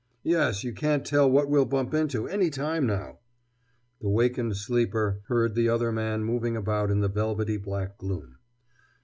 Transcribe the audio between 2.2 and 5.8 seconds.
any time now!" The wakened sleeper heard the